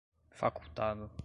[0.31, 1.11] facultado